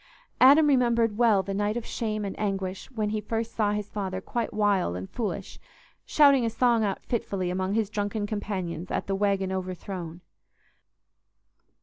Adam 0.39 0.65
remembered 0.65 1.15
well 1.19 1.43
the 1.43 1.53
night 1.53 1.77
of 1.77 1.85
shame 1.85 2.25
and 2.25 2.33
anguish 2.39 2.89
when 2.89 3.11
he 3.11 3.21
first 3.21 3.53
saw 3.53 3.71
his 3.71 3.91
father 3.91 4.19
quite 4.19 4.51
wild 4.51 4.95
and 4.95 5.11
foolish, 5.11 5.59
shouting 6.07 6.43
a 6.43 6.49
song 6.49 6.83
out 6.83 7.05
fitfully 7.05 7.51
among 7.51 7.75
his 7.75 7.87
drunken 7.87 8.25
companions 8.25 8.89
at 8.89 9.05
the 9.05 9.13
"Waggon 9.13 9.51
Overthrown." 9.51 10.21